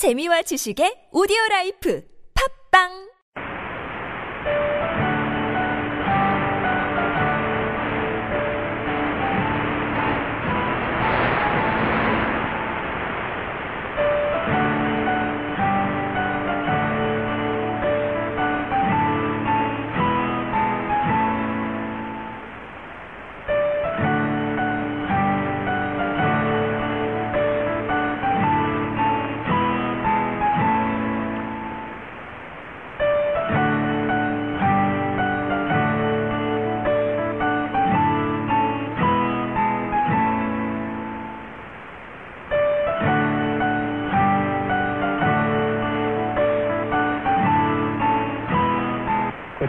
[0.00, 2.00] 재미와 지식의 오디오 라이프.
[2.32, 3.09] 팝빵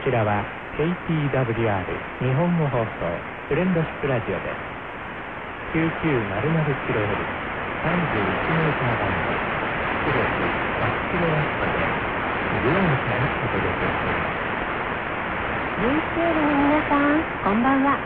[0.04, 0.46] ちらは
[0.78, 4.66] KTWR 日本語放送フレンドシップラジオです
[5.74, 7.30] 9900kHz
[7.82, 9.42] 31メーターバンド
[10.06, 11.94] 出力 100kW で
[12.50, 14.38] グアムからお届けしています
[15.78, 17.98] UCL の皆さん、こんばんは。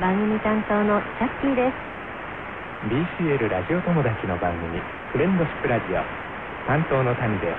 [0.00, 1.76] 番組担当のチャッキーです。
[2.88, 6.04] BCL ラジオ友達の番組フレンドシップラジオ
[6.66, 7.56] 担当の谷です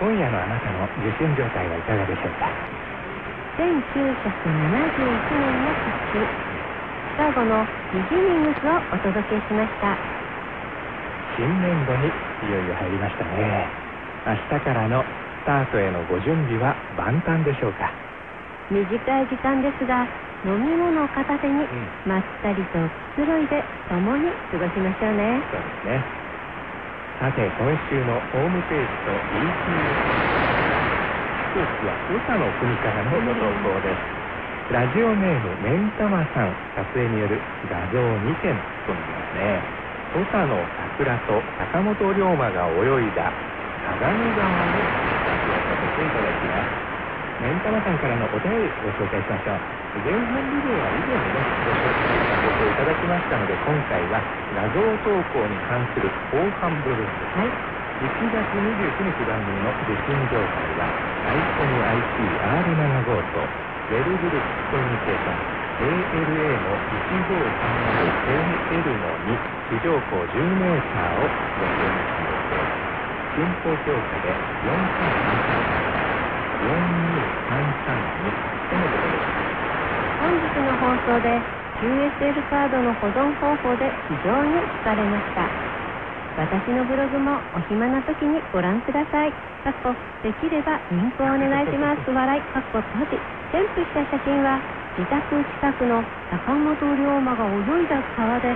[0.00, 2.83] 今夜のあなたの受信状態はいかがでしょうか？
[3.56, 9.94] 1971年の復帰、シカゴのビギニングスをお届けしました。
[11.38, 12.10] 新年度に
[12.42, 13.68] いよいよ入りましたね。
[14.26, 17.92] 明日からのスタートへのご準備は万端でしょうか？
[18.70, 20.02] 短い時間ですが、
[20.44, 21.64] 飲み物を片手に、
[22.06, 22.78] まったりと
[23.14, 25.38] くつろいで共に過ごしましょうね。
[25.52, 26.02] そうですね。
[27.20, 30.43] さて今週のホームページと BCS ス
[31.86, 34.02] は宇佐の国からのご投稿です
[34.68, 39.34] ラジオネームメンタマさん撮影による画像2点となります。
[39.34, 39.68] ね
[40.12, 43.38] 土佐の桜と坂本龍馬が泳いだ
[43.84, 44.90] 相模川の
[45.24, 46.72] 写真を撮っていただきます。
[47.38, 49.62] メンタマさんからのお便りご紹介しましょ
[49.94, 56.00] う前半部分は以前にねご紹介させていただきましたので今回は画像投稿に関す。
[56.00, 57.36] る後半部分です。
[57.36, 57.56] はい。
[58.00, 63.52] 1月29日番組の受信状態は iPhone IC R75 と
[63.88, 65.42] ウェルブルックコミュニケーション
[65.78, 69.38] ALA の 1530AL の2
[69.68, 72.48] 地上高10メーターをご利用にしています
[73.34, 76.04] 進行評価で4333
[76.60, 78.36] 4233に
[78.70, 79.26] とのことです
[80.18, 81.44] 本日の放送で
[81.80, 85.56] QSL カードの保存方法で非常に疲れました。
[86.36, 89.30] 私のブログもお暇な時にご覧ください。
[89.62, 92.02] かっこできればリンクをお願いします。
[92.10, 92.42] 笑い。
[92.50, 93.22] かっこ閉じ
[93.52, 94.58] 添付した写真は
[94.98, 98.50] 自宅近くの坂本龍馬が泳いだ川で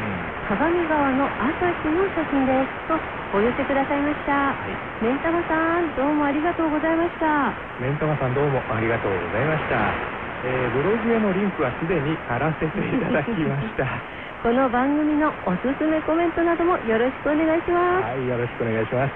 [0.48, 2.88] 相模川の朝日の写真です。
[2.88, 2.98] と
[3.38, 4.54] お寄せくださいました。
[5.00, 7.52] メンタマさんどうもありがとうございました。
[7.78, 9.94] メンタマさんどうもありがとうございました、
[10.42, 13.86] えーブログへのリンクはすでに貼らせていただきました
[14.42, 19.12] この番組のおすすめコメントなどもよろしくお願いしますはい、よろしくお願いします。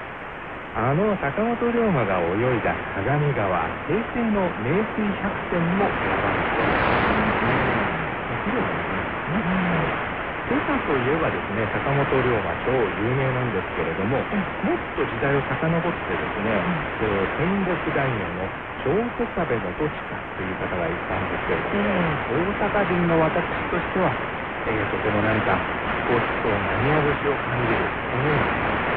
[0.74, 7.02] あの坂本龍馬が泳いだ相模川、平成の名水百選も選ばれています。
[10.48, 14.28] 土佐といえばですね、坂本龍馬超有名なんですけれども、
[14.62, 16.68] もっと時代を遡ってですね、
[17.00, 24.18] えー戦国大名の京都壁元親という方がいたんですけれども、大阪人の私としては、
[24.66, 25.58] えーとても何か
[26.06, 28.94] 皇室と何や節を感じるそのような感じで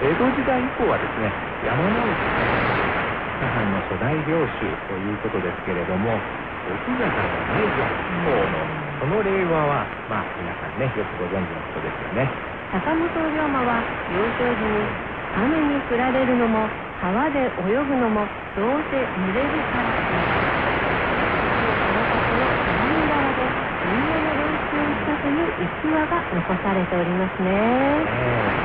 [0.00, 1.32] 江戸時代以降はですね
[1.62, 2.30] 山直木
[3.38, 6.28] 左藩の初代領主ということですけれども
[6.64, 7.86] 奥方の内城
[8.22, 8.70] 公の
[9.00, 12.38] その令和はまあ皆さんねよくご存知のことですよね
[12.70, 14.92] 坂本龍馬は幼少時に
[15.32, 16.70] 雨に降られるのも
[17.00, 19.96] 川で泳ぐのもどうせ濡れるから
[23.34, 27.50] でみんなの練習をしたという逸話が残されておりますね。
[28.08, 28.62] えー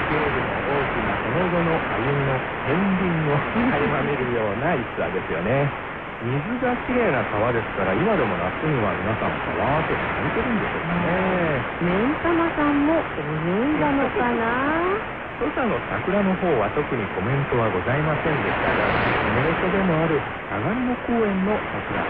[0.67, 3.39] 大きなその後の歩みの片鱗を
[3.69, 5.73] 垣間見るような逸話ですよね。
[6.21, 11.67] 水がきれいな川ですから今でも夏には皆さん川とされてるんでしょうかね。
[11.79, 14.97] メンタマさんも泳いだのかな？
[15.39, 22.09] 土佐の桜の方は特にコメントはございませんでしたが地元でもある相模公園の桜。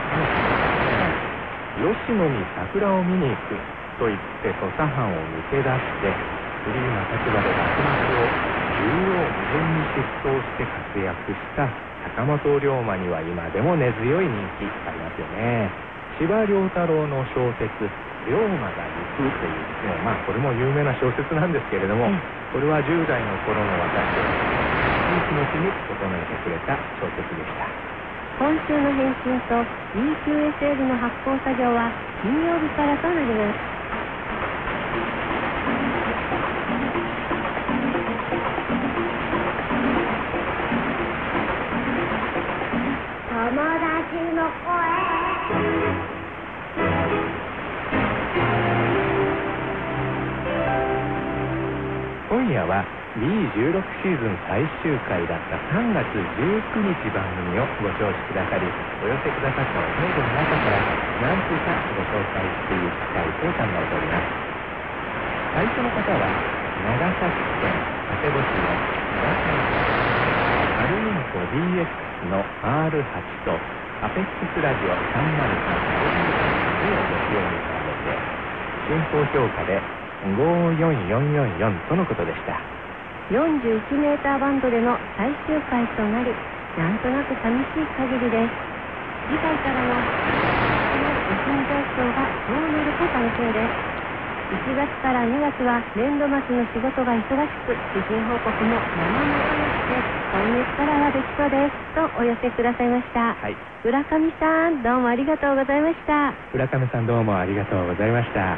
[1.76, 3.64] 吉野に桜を見に行く
[3.98, 6.14] と言って土佐藩を抜け出して
[6.64, 8.30] フリーな立場で幕末を
[8.78, 11.66] 縦横無尽に疾走して活躍した
[12.14, 15.70] 坂本龍馬には今でも根強い人気ありますよね
[16.18, 17.70] 司馬遼太郎の小説
[18.26, 27.68] 「龍馬が行く」というですねまあこれも有名な小説なんですけれども、ええこれは10代の頃の私をいい気持ちに整えてくれた小説でした
[28.40, 29.62] 今週の返信と
[29.94, 31.92] EQSL の発行作業は
[32.24, 33.77] 金曜日からとなります
[52.58, 56.10] 夜は B16 シーズン最終回だった3月
[56.42, 58.66] 19日番組をご聴取くださり
[59.04, 60.82] お寄せくださったおメールの中から
[61.22, 64.26] 何通かご紹介していきたいと考えております。
[65.54, 66.34] 最初の方は
[66.78, 68.82] 長崎県佐世保市の
[69.14, 69.78] 長崎
[70.74, 73.62] アルミンコ DX の R8 と
[74.02, 75.86] アペックスラジオ303
[77.02, 78.26] をご使用に比べて
[78.88, 79.84] 進行評価で
[80.26, 82.58] 54444とのことでした。
[83.30, 86.32] 41メーターバンドでの最終回となり
[86.78, 88.52] なんとなく寂しい限りです。
[89.28, 90.00] 次回からのこ
[90.98, 93.98] の受信状況がどうなるか楽しみです。
[94.48, 99.44] 1月から2月は年度末の仕事が忙しく受信報告も生々
[99.76, 100.00] しく
[100.32, 101.76] 今月からはできそうです。
[101.94, 103.56] とお寄せくださいました、はい。
[103.84, 106.32] 浦上さんどうもありがとうございました。
[106.54, 108.56] 浦上さんどうもありがとうございました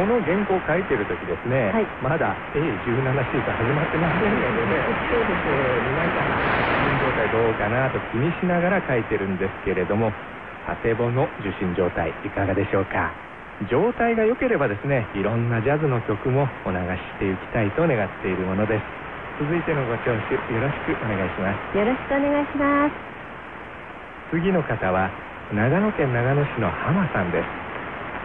[0.00, 1.84] この原稿を書いてる時ですね、はい。
[2.00, 4.80] まだ A17 シーズン始まってませんのでね
[5.12, 5.44] そうです
[5.92, 10.10] 皆さん受信状態どうかなと気にしながら書いてるんですけれども
[10.64, 13.10] 佐世保の受信状態いかがでしょうか？
[13.68, 18.82] 状態が良ければですねいろんなジャズの曲もお流ししていきたいと願っているものです。
[19.38, 20.16] 続いてのご聴取よ
[20.64, 21.76] ろしくお願いします。
[21.76, 22.92] よろしくお願いします。
[24.30, 25.10] 次の方は
[25.52, 27.59] 長野県長野市の浜さんです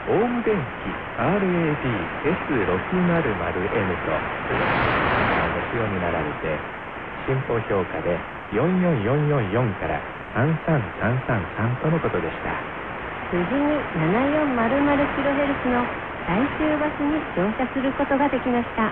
[0.07, 1.89] オウム電機 RAD-S600M
[4.05, 4.13] と
[5.49, 6.61] ご使用になられて
[7.25, 8.19] 進行評価で
[8.53, 9.99] 44444から
[10.35, 12.53] 33333とのことでした。
[13.33, 15.89] 無事に 7400kHz の
[16.27, 18.91] 最終バスに乗車することができました。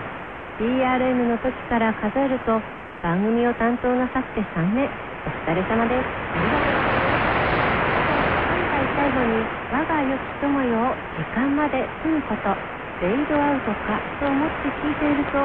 [0.58, 2.60] PRM の時から数えると
[3.04, 4.90] 番組を担当なさって3年。
[5.26, 6.63] お疲れ様です。
[9.04, 11.76] 最後に我が良き友よ時間まで
[12.08, 12.56] 済むこと
[13.04, 15.44] フェードアウトかと思って聞いていると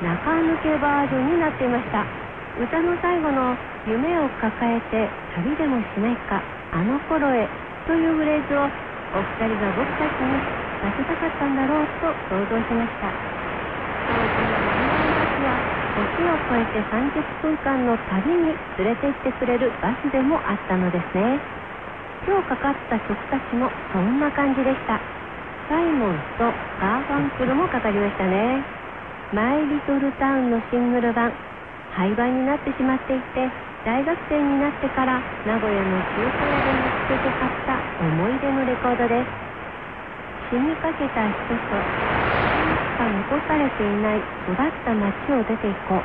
[0.00, 2.00] 中抜けバージョンになっていました。
[2.56, 6.40] 歌の最後の「夢を抱えて旅でもしないか
[6.72, 7.44] あの頃へ」
[7.84, 8.72] というフレーズを
[9.12, 10.40] お二人が僕たちに
[10.80, 13.12] させたかったんだろうと想像しました。
[14.06, 15.60] 当時のナンバーバスは
[15.94, 21.42] 時を超えて30分間の旅に連れて行ってくれるバスでもあったのですね。
[22.24, 24.96] 今日かかった曲たちもそんな感じでした。
[25.68, 26.44] サイモンと
[26.80, 28.64] ガーファンクルもかかりましたね。
[29.32, 31.32] マイリトルタウンのシングル版
[31.92, 33.48] 廃盤になってしまっていて
[33.84, 39.28] 大学生になってから名古屋の中古屋で見つけて買った思い出のレコードです。
[40.48, 41.92] 死にかけた人とし
[42.96, 44.18] か残されていない
[44.48, 46.00] 育った町を出ていこう。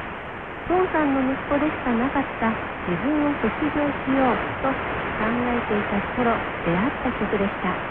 [0.67, 2.51] 父さんの息子でしかなかった
[2.91, 7.83] 自分を卒業しようと考えていた頃出会った曲でした。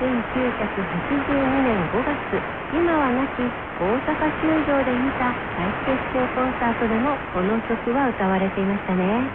[0.00, 9.34] 1982年5月今はなき大阪球場で見た再結成コンサートでもこの曲は歌われていましたね。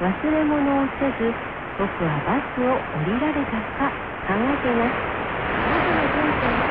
[0.00, 1.36] 忘れ物をせず
[1.78, 3.90] 僕はバスを降りられたか
[4.26, 4.96] 考えています。
[5.64, 6.62] 僕の人生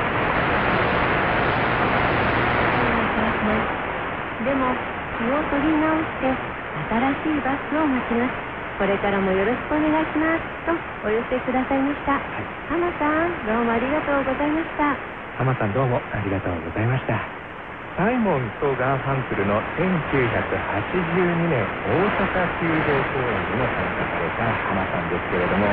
[4.40, 4.78] でも
[5.18, 6.40] 気を取り直して
[6.74, 8.47] 新しいバスを待ちます。
[8.78, 12.22] これからもよろしくお願いしますとお寄せくださいました。
[12.70, 14.94] 浜さんどうもありがとうございました。
[15.42, 17.18] 浜さんどうもありがとうございました。
[17.98, 22.30] サイモンとガーファンクルの1982年大阪
[22.62, 25.66] 球場公演にも参加された浜さんですけれども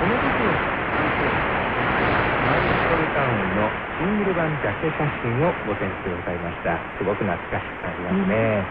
[0.00, 0.56] この時に
[2.48, 3.68] マイルトルタウンの
[4.00, 8.64] シングル版ジャケ写真をご展示くださいましたすごく懐かしく感じますね、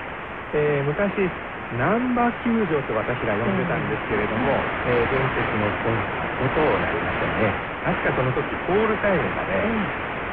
[0.58, 1.30] えー昔
[1.80, 9.72] ナンバー球場と私ら呼んでたんですけれども、えー伝説のコンサートとなりましたね確かその時コールタイムがね、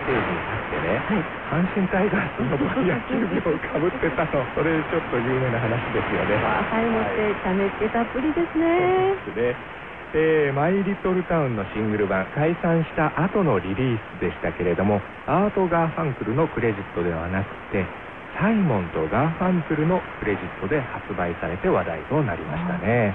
[0.02, 1.00] ステージに立ってね、
[1.48, 4.44] 阪神タイガースの野球帽をかぶってたの。
[4.56, 6.36] それちょっと有名な話ですよね。
[6.42, 9.14] はいもってためってたっぷりですね。
[9.24, 9.78] そうですね。
[10.14, 17.84] えーマイリトルタウンのシングル盤解散した後のリリースでしたけれどもアート・ガーファンクルのクレジットではなくて
[18.38, 23.10] サイモンとガーファンクルのクレジットで発売されて話題となりましたね。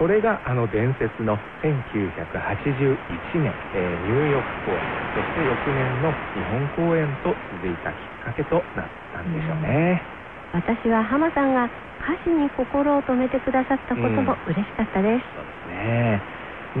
[0.00, 2.96] それがあの伝説の1981
[3.36, 4.80] 年、えーニューヨーク公演
[5.12, 10.00] そして翌年の日本公演と続いたきっかけとなったんでしょうね、
[10.56, 11.68] 私は浜さんが
[12.00, 15.24] 歌詞に心を止めてくださったことも嬉しかったです。
[15.36, 16.22] そうですね。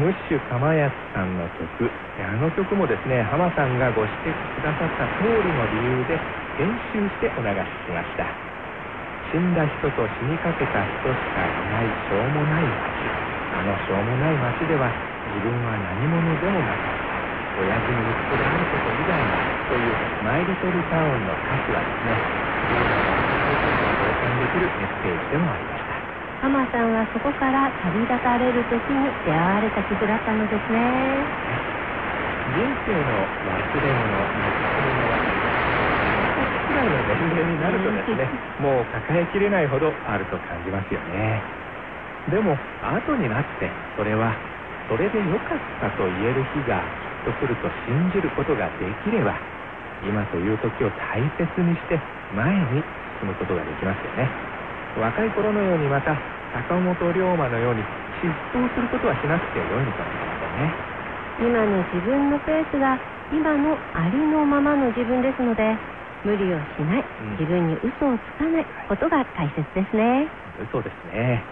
[0.00, 1.90] ムッシュ釜安さんの曲。
[2.20, 6.16] あの曲もですね浜さんがご指摘くださった通りの理由で
[6.60, 8.28] 編集してお流ししました。
[9.32, 13.16] 死んだ人と死にかけた人しかいないしょうもない街。
[13.48, 14.92] あのしょうもない街では
[15.24, 17.16] 自分は何者でもなかった。
[17.56, 19.40] 親父の息子であること以外の
[19.72, 22.12] というマイリトルタウンの歌詞はですね
[22.68, 23.16] 自分の
[23.96, 25.96] 共感できるメッセージでもありました。
[26.44, 31.24] 浜さんはそこから旅立たれる時に出会われた曲だったのですね。
[32.50, 35.39] 人生の忘れ物、なくすものは、
[36.70, 38.30] くらいの年齢になるとですね、
[38.62, 41.42] もう抱えきれないほどあると感じますよね。
[42.30, 44.32] でも、後になって、それは、
[44.88, 46.78] それで良かったと言える日が
[47.26, 49.34] きっと来ると信じることができれば、
[50.06, 51.98] 今という時を大切にして
[52.34, 52.82] 前に
[53.20, 54.30] 進むことができますよね。
[54.98, 56.14] 若い頃のようにまた、
[56.54, 57.82] 坂本龍馬のように
[58.22, 60.74] 疾走することはしなくて良いのかもしれませんね。
[61.40, 62.98] 今の自分のペースが
[63.32, 65.76] 今のありのままの自分ですので
[66.24, 70.28] 無理をしないうん自分に嘘をつかないことが大切ですね
[70.72, 71.42] そうですね。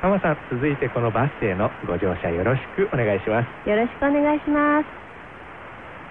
[0.00, 3.68] 浜さん、続いてこのバス停のご乗車よろしくお願いします。
[3.68, 4.86] よろしくお願いします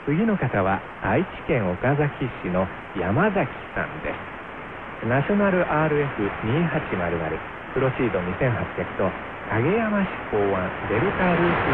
[0.06, 2.68] 次の方は愛知県岡崎市の
[3.00, 5.08] 山崎さんです。
[5.08, 9.12] ナショナル RF2800 プロシード2800と
[9.50, 11.72] 影山市考案デルタループ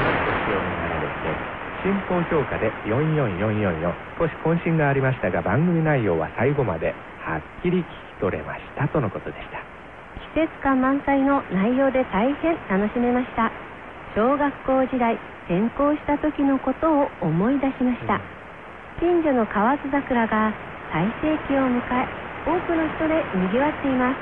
[0.00, 6.94] のご使用になられて進行評価で44444少し渾身がありましたが番組内容は最後まで
[7.24, 7.86] はっきり聞き
[8.20, 9.58] 取れましたとのことでした。
[10.34, 13.50] 季節感満載の内容で大変楽しめました。
[14.14, 15.14] 小学校時代
[15.48, 18.20] 転校した時のことを思い出しました、
[19.00, 20.52] 近所の河津桜が
[20.92, 22.06] 最盛期を迎え
[22.46, 24.16] 多くの人で賑わっています。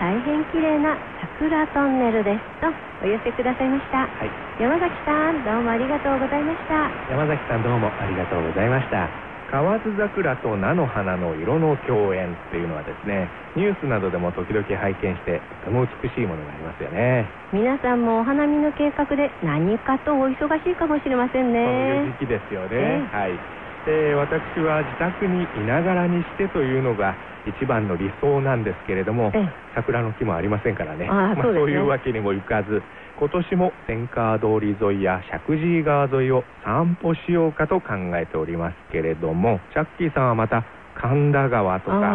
[0.00, 0.96] 大変綺麗な
[1.42, 2.70] 桜トンネルですと
[3.02, 4.06] お寄せくださいました。
[4.06, 4.30] はい。
[4.62, 6.86] 山崎さんどうもありがとうございました。
[7.10, 9.10] 山崎さんどうもありがとうございました。
[9.50, 17.26] 河津桜と菜の花の色の共演っていうのはですねニュースなどでも時々拝見してとても美しいものがありますよね。
[17.52, 29.48] 皆さんもお花見の計画で何かとお忙しいかもしれませんこういうね時期ですよね、ええはいで私は自宅にいながらにしてというのが一番の理想なんですけれどもええ。
[29.74, 31.06] 桜の木もありませんからね。
[31.06, 31.60] まあ、そうですね。
[31.60, 32.82] そういうわけにもいかず
[33.18, 42.14] 今年も千川通り沿いや石神井川沿いを散歩しようかと考えておりますけれどもチャッキーさんはまた神田川とか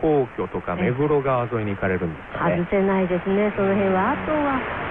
[0.00, 2.58] 皇居とか目黒川沿いに行かれるんですかね。
[2.58, 4.12] 外せないですねその辺は。
[4.12, 4.87] あとは丸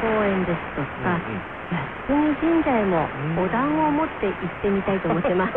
[0.00, 1.60] 公園ですとか、うんうん。
[2.08, 5.52] 靖国神社へもうんお団を持って行ってみたいと思ってます。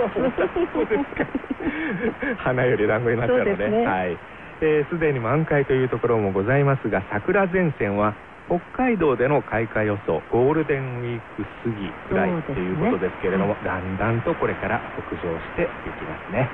[2.43, 4.17] 花より団子になっちゃうのではい。
[4.61, 8.15] えーすで、に満開というところもございますが桜前線は
[8.47, 12.41] 北海道での開花予想ゴールデンウィーク過ぎくらいね。
[12.43, 16.49] ということですけれども、だんだんとこれから北上していきますね。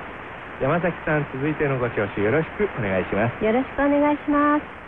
[0.62, 3.44] 山崎さん続いてのご聴取よろしくお願いします。
[3.44, 4.79] よろしくお願いします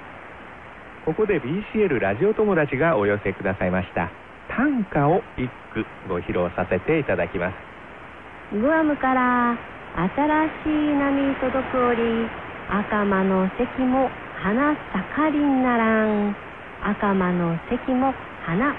[1.05, 4.09] ここで BCL ラジオ友達がお寄せくださいました。
[4.49, 8.57] 短歌を一句ご披露させていただきます。
[8.57, 9.59] グアムから
[9.99, 10.15] 新
[10.63, 12.29] しい波届く折
[12.71, 14.77] 赤間の関も花
[15.19, 16.37] 盛りならん。
[16.85, 18.15] 赤間の関も
[18.47, 18.73] 花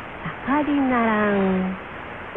[0.48, 1.76] 盛りならん。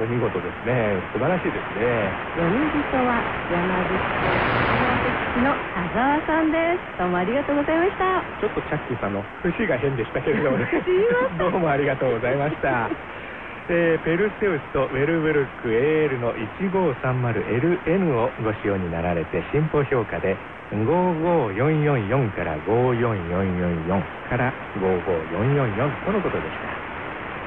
[0.00, 0.98] お見事ですね。
[1.12, 2.10] 素晴らしいですね。
[2.34, 3.22] 読み人は
[3.54, 4.66] 山口。
[5.36, 5.54] 県の
[5.86, 6.98] 田沢さんです。
[6.98, 8.18] どうもありがとうございました。
[8.42, 10.66] ちょっとチャッキーさんの節が変でしたけれどもね。
[11.38, 12.90] どうもありがとうございました、
[13.70, 20.36] えーペルセウスとウェルブルク AL の 1530LN をご使用になられて進歩評価で
[20.74, 24.52] 55444から54444から
[24.82, 26.50] 55444とのことでし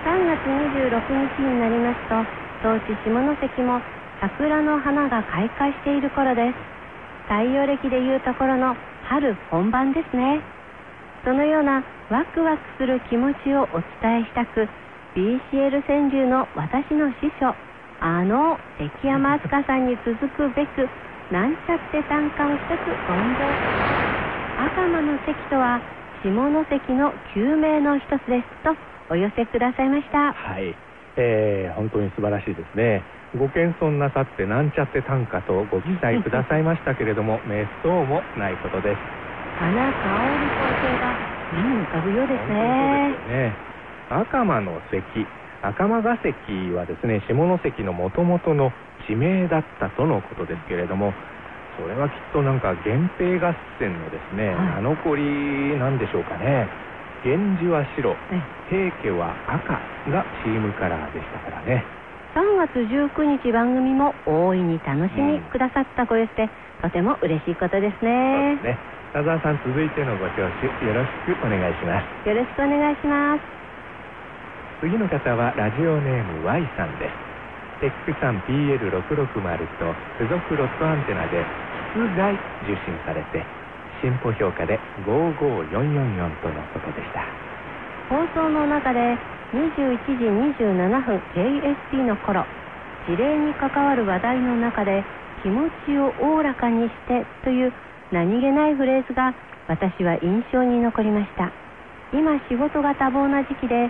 [0.05, 0.09] た。
[0.09, 0.95] 3月26
[1.35, 2.15] 日になりますと
[2.63, 3.81] 当地下関も
[4.21, 6.78] 桜の花が開花している頃です
[7.29, 10.41] 太陽暦でいうところの春本番ですね。
[11.23, 14.67] そのようなワクワクする気持ちをお伝えしたく
[15.13, 17.53] BCL 川柳の私の師匠
[18.01, 20.89] あの関山飛鳥さんに続くべく
[21.29, 23.13] なんちゃって短歌を一つ存
[24.57, 25.81] 赤間の関とは
[26.23, 28.73] 下関の旧名の一つですと
[29.13, 30.33] お寄せくださいました。
[30.33, 30.75] はい、
[31.17, 33.03] えー本当に素晴らしいですね。
[33.37, 38.99] ご謙遜なさってなんちゃって短歌とご記載くださいましたけれども 滅相もないことです。
[39.59, 41.13] 花香り光景が
[41.53, 43.53] 目に浮かぶようです本ね当ですよね。
[44.09, 45.27] 赤間の関
[45.61, 48.71] 赤間ヶ関はですね下関のもともとの
[49.05, 51.13] 地名だったとのことですけれども
[51.77, 54.55] それはきっとなんか源平合戦のですね、はい。
[54.81, 55.15] 名残
[55.77, 56.67] なんでしょうかね。
[57.23, 58.39] 源氏は白え。
[58.69, 59.73] 平家は赤
[60.11, 61.83] がチームカラーでしたからね
[62.39, 63.11] 3月19
[63.43, 66.47] 日番組も大いに楽しみくださったご様子で、
[66.79, 68.79] とても嬉しいことですそうねですね。
[69.11, 72.07] 田沢さん続いてのご聴取よろしくお願いします。
[72.23, 73.43] よろしくお願いします。
[74.79, 77.91] 次の方はラジオネーム Y さんです。
[77.91, 78.87] テックさん PL660
[79.75, 79.91] と
[80.23, 81.43] 付属ロットアンテナで
[81.91, 83.43] 室外受信されて
[83.99, 85.75] 進歩評価で55444
[86.39, 87.19] とのことでした。
[88.07, 89.19] 放送の中で
[89.53, 90.25] 21時
[90.61, 92.45] 27分 JST の頃
[93.07, 95.03] 事例に関わる話題の中で
[95.41, 97.73] 気持ちをおおらかにしてという
[98.11, 99.33] 何気ないフレーズが
[99.67, 101.51] 私は印象に残りました。
[102.13, 103.89] 今仕事が多忙な時期で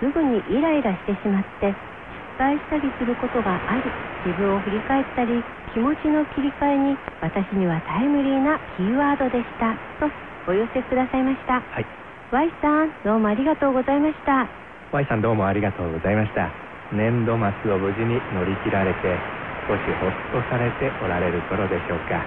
[0.00, 3.82] すぐにイライラしてしまって失敗したりすることがあり
[4.26, 10.10] 自分を振り返ったり気持ちの切り替えに私にはタイムリーなキーワードでしたと
[10.50, 11.62] お寄せくださいました。
[11.62, 11.86] はい。
[12.32, 16.50] Y さんどうもありがとうございました Y さんどうもありがとうございました。
[16.90, 19.22] 年度末を無事に乗り切られて
[19.68, 22.26] 少しほっとされておられる頃でしょうか。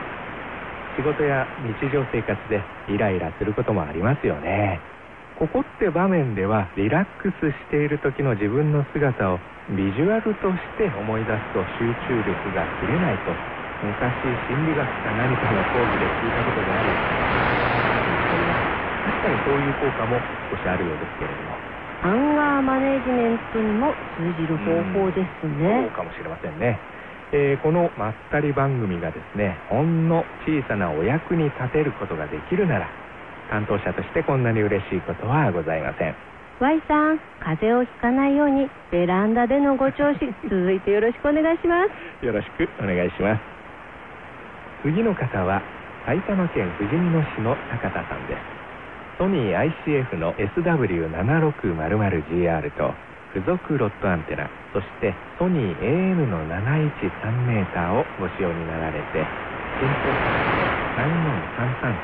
[0.96, 4.79] 仕事や日常生活でイライラすることもありますよね。
[5.36, 13.36] ここって場面ではリラックスしている時の自分の姿をビジュアルとして思い出すと集中力が切れないと
[13.84, 14.15] 昔
[14.48, 16.96] 心理学か何かの講義で聞いたことがあり
[19.03, 21.60] 確かにそういう効果も少しあるようですけれども。
[22.60, 25.89] ーマネジメントにも通じる方法ですそうね。
[25.95, 26.79] かもしれませんね、
[27.31, 32.88] えーこのまったり番組がですねほんの小さなお役に立てることができるなら
[33.50, 36.15] 担当者としてこんなに嬉しいことはございません
[36.60, 41.83] Y さん、風邪をひかないようにベランダでのご調子、続いてよろしくお願いしま
[42.22, 42.25] す。
[42.25, 43.41] よろしくお願いします
[44.83, 45.62] 次の方は
[46.05, 48.52] 埼玉県ふじみ野市の高田さんです
[49.17, 52.94] ソニー ICF の SW7600GR と
[53.33, 59.25] 付属ロットアンテナそしてソニー AM の713メーターをご使用になられて
[59.79, 59.96] 進行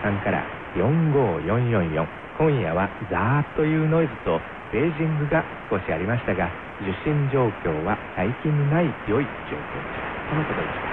[0.09, 0.43] 34333から
[0.75, 2.07] 45444
[2.39, 4.39] 今夜はザーッというノイズと
[4.71, 10.07] ベージングが少しありましたが受信状況は最近にない良い状況でした。
[10.29, 10.87] そのことでした。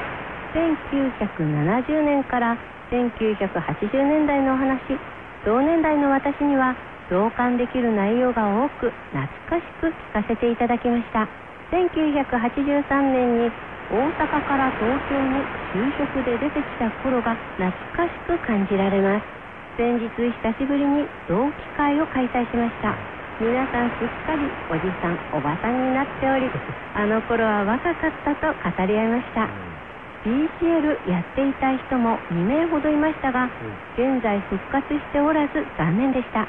[0.56, 2.56] 1970年から
[2.90, 4.80] 1980年代のお話、
[5.46, 6.74] 同年代の私には
[7.08, 11.22] 同感できる内容が多く懐かしく聞かせていただきました。
[11.70, 12.82] 1983
[13.14, 13.50] 年に
[13.86, 15.38] 大阪から東京に
[15.70, 19.26] 就職で出てきた頃が懐かしく感じられます。
[19.78, 22.98] 先日久しぶりに同期会を開催しました。
[23.38, 26.50] 皆さんすっかりおじさん、おばさんになっており、
[26.98, 29.75] あの頃は若かったと語り合いました。
[30.26, 33.46] BCL やっていたい人も2名ほどいましたが、
[33.94, 36.46] 現在復活しておらず残念でした。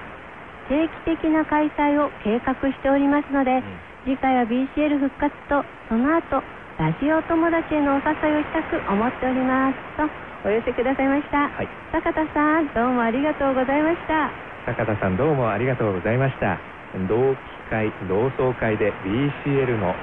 [0.68, 3.62] 定期的な開催を計画しておりますので、
[4.04, 6.42] 次回は BCL 復活と、その後、
[6.82, 9.78] ラジオ友達へのお誘いをしたく思っております。
[9.96, 11.38] と、お寄せくださいました。
[11.38, 14.48] はい坂田さん、どうもありがとうございました。
[14.68, 16.60] 坂田さんどうもありがとうございました
[17.08, 19.94] 同期会同窓会で BCL のお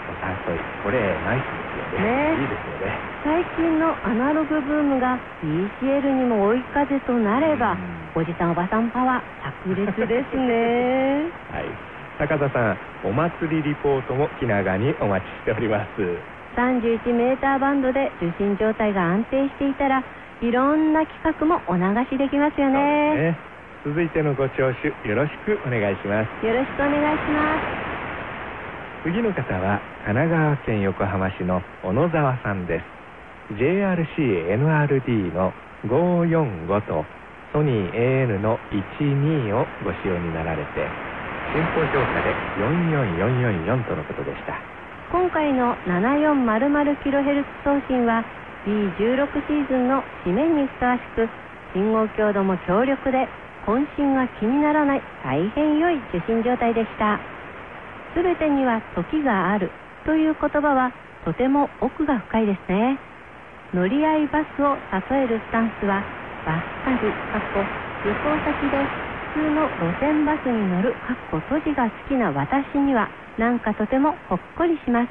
[0.50, 0.60] 誘い。
[0.82, 2.36] これナイスですよね。
[2.36, 2.40] ね。
[2.40, 2.98] いいですよね。
[3.24, 7.76] 最近のアナログブームが BCL にも追い風となれば、
[8.14, 11.30] おじさんおばさんパワー炸裂ですね。
[11.52, 11.64] はい。
[12.18, 16.34] 坂田さんお祭りリポートも気長にお待ちしております。
[16.56, 20.02] 31メーターバンドで受信状態が安定していたら
[20.40, 23.36] いろんな企画もお流しできますよね
[23.84, 26.40] 続いてのご聴取よろしくお願いします。
[26.40, 27.60] よろしくお願いしま
[29.04, 29.76] 次の方は
[30.08, 33.52] 神奈川県横浜市の小野沢さんです。
[33.60, 35.52] JRC-NRD の
[35.84, 37.04] 545と
[37.52, 40.88] ソニー AN の12をご使用になられて
[41.52, 42.32] 進行評価で
[43.68, 44.56] 44444とのことでした。
[44.56, 48.24] す今回の 7400kHz 送信は
[48.64, 51.28] B16 シーズンの締めにふさわしく
[51.74, 53.28] 信号強度も強力で
[53.66, 57.18] 渾身が気にならない大変良い受信状態でした。
[58.14, 59.70] 全てには時がある
[60.04, 60.92] という言葉は
[61.24, 62.98] とても奥が深いですね。
[63.72, 64.76] 乗り合いバスを
[65.10, 66.04] 例えるスタンスは
[66.46, 67.64] バス旅かっこ
[68.04, 68.78] 旅行先で
[69.34, 75.08] 普通の路線バスに乗るかっこ閉じが好きな私にはなんかとてもほっこりします。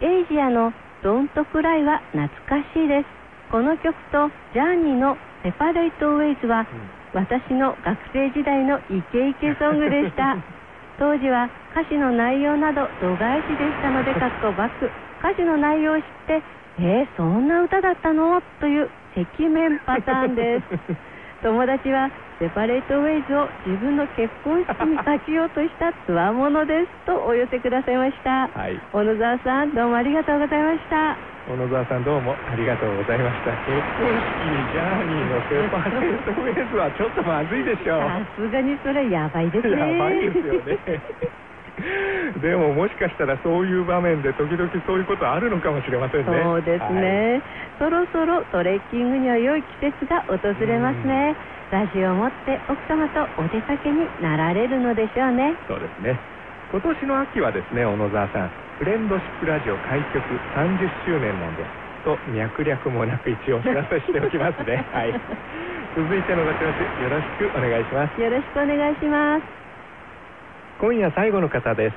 [0.00, 0.72] エイジアの
[1.02, 3.06] ドントクライは懐かしいです。
[3.50, 6.66] この曲とジャーニーのパレートウェイズは、
[7.14, 10.36] 私の学生時代のイケイケソングでした。
[11.00, 14.90] 当時は歌詞の内容など度外視でしたので、かっこバック。
[15.20, 16.42] 歌詞の内容を知って、
[16.78, 18.42] えー、そんな歌だったの？
[18.60, 20.64] という赤面パターンです。
[21.42, 28.48] 友達はセパレートウェイズを自分の結婚式にかけようとしたつわものですとお寄せくださいました。
[28.48, 31.20] はい小野沢さん、どうもありがとうございました。
[31.44, 39.76] 小野沢さんどうもありがとうございました結婚式にジャーニーのセパレートウェイズはちょっとまずいでしょうさすがにそれやばいですね。
[39.76, 40.80] やばいですよね
[42.40, 47.42] でももしかしたらそういう場面で時々そういうことあるのかもしれませんねそうですね、
[47.78, 51.34] そろそろトレッキングには良い季節が訪れますね。
[51.70, 55.54] ラジオを持って奥様とお出かけになられるのでしょうね。
[55.70, 56.18] そうですね。
[56.74, 60.18] 今年の秋はですね小野沢さんフレンドシップラジオ開局
[60.58, 61.70] 30周年なんです。
[62.02, 64.82] と脈略もなく一応お知らせしておきますね。
[64.90, 65.14] はい。
[65.94, 68.20] 続いてのご調子よろしくお願いします。
[68.20, 69.42] よろしくお願いします。
[70.80, 71.96] 今夜最後の方です。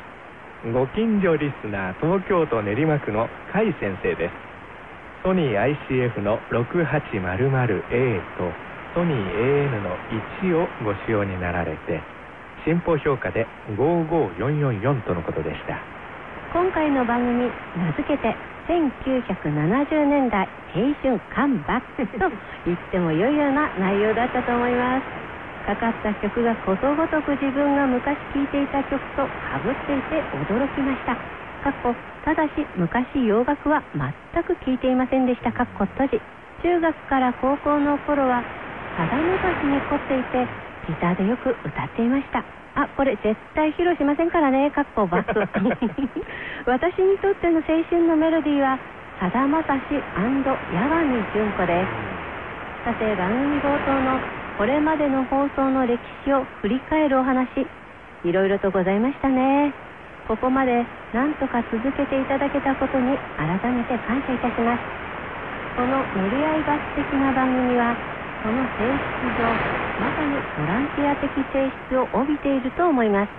[0.72, 4.34] ご近所リスナー東京都練馬区の甲斐先生です。
[5.24, 8.52] ソニー ICF の 6800A と
[8.94, 9.90] ソニー AN の
[10.42, 12.02] 1をご使用になられて
[12.64, 15.82] 進歩評価で55444とのことでした。
[16.54, 18.38] 今回の番組名付けて
[18.70, 22.30] 1970年代青春カンバックと
[22.66, 25.24] 言っても良いような内容だったと思います。
[25.66, 31.16] かかった曲がことごとく自分が昔聴いていた曲とかぶっていて驚きました。
[31.66, 35.52] かっこただし昔洋楽は全く聴いていませんでした。
[35.52, 36.22] かっこ閉じ。
[36.62, 38.44] 中学から高校の頃は
[38.98, 40.48] さだまさしに凝っていて
[40.88, 42.44] ギターでよく歌っていました。
[42.76, 44.72] あこれ絶対披露しませんからね。
[44.72, 45.40] かっこバック
[46.66, 48.78] 私にとっての青春のメロディーは
[49.20, 49.80] さだまさし
[50.14, 50.44] 八神
[51.34, 52.86] 純子です。
[52.86, 54.20] さて番組冒頭の
[54.58, 57.66] これまでの放送の歴史を振り返るお話
[58.26, 59.72] いろいろとございましたね。
[60.28, 64.80] ここまで何とか続けていただけたことに改めて感謝いたします。
[65.76, 67.96] この乗り合いバス的な番組は
[68.44, 69.56] その性質上
[70.04, 73.32] まさにボランティア的性質を帯びていると思います。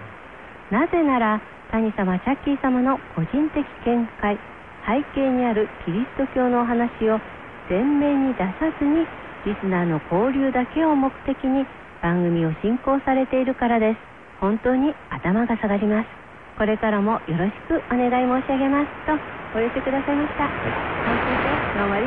[0.72, 1.40] なぜなら
[1.70, 4.38] 谷様チャッキー様の個人的見解
[4.86, 7.20] 背景にあるキリスト教のお話を
[7.68, 9.04] 前面に出さずに
[9.44, 11.66] リスナーの交流だけを目的に
[12.02, 13.98] 番組を進行されているからです。
[14.40, 16.08] 本当に頭が下がります。
[16.56, 18.88] これからもよろしくお願い申し上げます。
[19.06, 19.12] と
[19.58, 20.50] お寄せくださいました、は
[21.30, 21.33] い、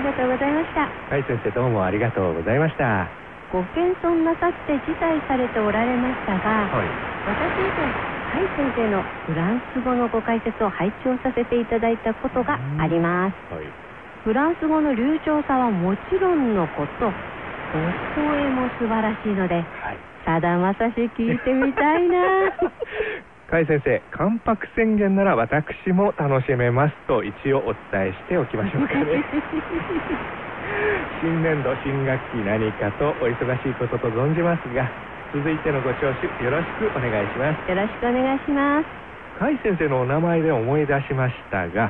[0.08, 0.88] がとうございました。
[0.88, 3.08] はい先生どうもありがとうございました。
[3.52, 6.88] ご謙遜なさって辞退されておられましたが、はい。
[7.28, 7.92] 私以前
[8.32, 13.54] 甲斐先生のフランス語のご解説を拝聴させていただいたことがあります。
[13.54, 13.66] はい。
[14.24, 17.12] フランス語の流暢さはもちろんのことお
[18.16, 19.98] 声も素晴らしいのではい。
[20.24, 22.52] さだまさし聞いてみたいな
[23.48, 29.24] 甲斐先生関白宣言なら私も楽しめますと一応お伝えしておきましょうかね。
[31.24, 34.86] 新年度新学期何かとお忙しいことと存じますが
[35.34, 37.72] 続いてのご聴取よろしくお願いします。
[37.72, 38.86] よろしくお願いします。
[39.40, 41.90] 甲斐先生のお名前で思い出しましたが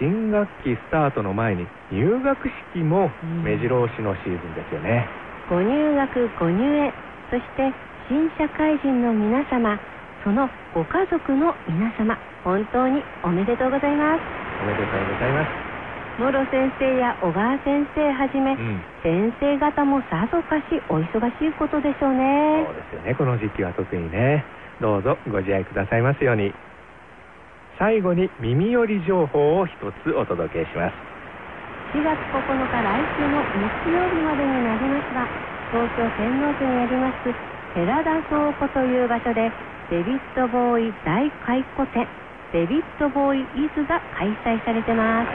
[0.00, 3.12] 新学期スタートの前に入学式も
[3.44, 5.06] 目白押しのシーズンですよね、
[5.50, 6.92] ご入学ご入園
[7.30, 7.70] そして
[8.08, 9.78] 新社会人の皆様
[10.28, 10.44] その
[10.76, 12.12] ご家族の皆様
[12.44, 14.20] 本当におめでとうございます。
[14.60, 15.48] おめでとうございます。
[16.20, 18.76] 諸先生や小川先生はじめ、うん。
[19.00, 22.60] 先生方もさぞかしお忙しいことでしょうね。
[22.60, 23.14] そうですよね。
[23.16, 24.44] この時期は特にね。
[24.82, 26.52] どうぞご自愛くださいますように。
[27.78, 29.72] 最後に耳寄り情報を一
[30.04, 30.94] つお届けします。
[31.96, 35.24] 4月9日来週の日曜日までになりますが
[35.72, 37.32] 東京天王寺にあります
[37.72, 39.50] 寺田倉庫という場所で
[39.88, 42.04] デビッド・ボーイ大回顧展
[42.52, 45.32] デビッド・ボーイ・イズが開催されてます。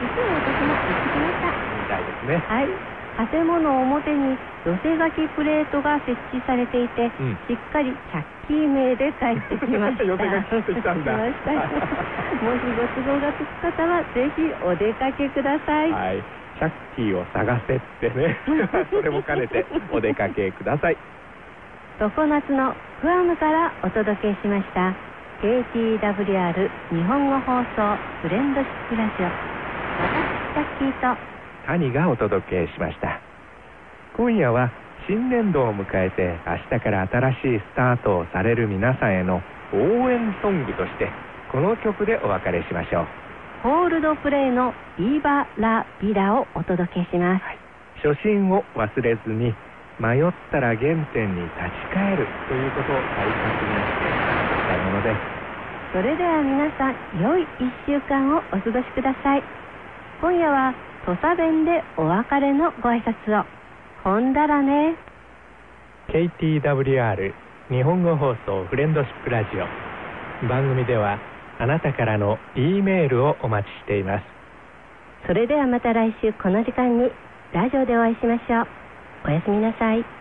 [0.00, 1.52] 実は私も行ってきました。
[1.52, 3.28] みたいですねはい。
[3.28, 7.36] 建物表に寄せ書きプレートが設置されていて、うん。
[7.44, 10.04] しっかりチャッキー名で帰ってきました。
[10.08, 11.12] 寄せ書きしてきたんだ。
[11.12, 16.22] 来ましたもしご都合がつく方はぜひお出かけください、はい。
[16.56, 18.38] チャッキーを探せってね。
[18.88, 20.96] それも兼ねてお出かけください。
[22.00, 24.94] 常夏のグアムからお届けしました。
[25.40, 29.24] KTWR 日本語放送フレンドシップラジオ。
[29.24, 31.16] 私チャッキーと。
[31.66, 33.18] 谷がお届けしました。
[34.18, 34.70] 今夜は
[35.08, 39.40] 新年度を迎えて明日から新しいスタートをされる皆さんへの
[39.72, 41.08] 応援ソングとして
[41.50, 43.06] この曲でお別れしましょう。
[43.62, 47.44] ホールドプレイのビーバ・ラ・ビラをお届けします。
[47.44, 47.58] はい。
[48.04, 49.54] 初心を忘れずに
[50.00, 51.54] 迷ったら原点に立
[51.92, 54.16] ち返るということを大切にしてい
[54.66, 55.40] たものです。
[55.92, 57.42] それでは皆さん良い
[57.86, 59.42] 1週間をお過ごしください。
[60.22, 63.44] 今夜は土佐弁でお別れのご挨拶を。
[64.02, 64.96] ほんだらね。
[66.08, 67.34] KTWR
[67.68, 70.48] 日本語放送フレンドシップラジオ。
[70.48, 71.18] 番組では
[71.58, 74.24] あなたからの E メールをお待ちしています。
[75.26, 77.10] それではまた来週この時間に
[77.52, 78.79] ラジオでお会いしましょう
[79.24, 80.19] おやすみなさい。